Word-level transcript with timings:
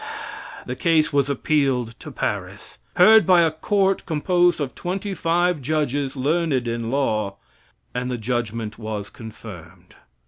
The 0.65 0.75
case 0.75 1.13
was 1.13 1.29
appealed 1.29 1.93
to 1.99 2.09
Paris; 2.09 2.79
heard 2.95 3.23
by 3.27 3.41
a 3.43 3.51
court 3.51 4.03
composed 4.07 4.59
of 4.59 4.73
twenty 4.73 5.13
five 5.13 5.61
judges 5.61 6.15
learned 6.15 6.67
in 6.67 6.89
law, 6.89 7.35
and 7.93 8.09
the 8.09 8.17
judgment 8.17 8.79
was 8.79 9.11
confirmed. 9.11 9.93